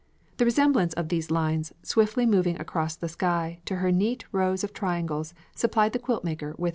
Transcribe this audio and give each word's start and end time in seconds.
The 0.37 0.45
resemblance 0.45 0.95
of 0.95 1.09
these 1.09 1.29
lines, 1.29 1.73
swiftly 1.83 2.25
moving 2.25 2.59
across 2.59 2.95
the 2.95 3.07
sky, 3.07 3.59
to 3.65 3.75
her 3.75 3.91
neat 3.91 4.25
rows 4.31 4.63
of 4.63 4.73
triangles 4.73 5.35
supplied 5.55 5.93
the 5.93 5.99
quilt 5.99 6.23
maker 6.23 6.45
with 6.47 6.49
her 6.49 6.51
inspiration. 6.53 6.69